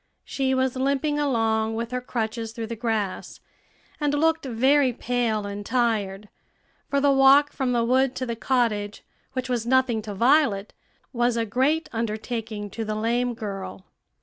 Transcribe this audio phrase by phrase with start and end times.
[0.25, 3.39] She was limping along with her crutches through the grass,
[3.99, 6.27] and looked very pale and tired;
[6.89, 9.03] for the walk from the wood to the cottage,
[9.33, 10.73] which was nothing to Violet,
[11.13, 13.85] was a great undertaking to the lame girl.